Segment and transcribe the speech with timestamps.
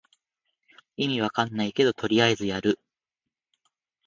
[0.97, 2.79] 意味わかんないけどとりあえずやる